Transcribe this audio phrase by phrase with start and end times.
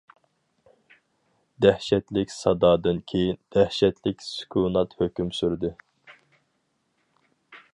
[1.65, 5.71] دەھشەتلىك سادادىن كېيىن دەھشەتلىك سۈكۈنات ھۆكۈم سۈردى.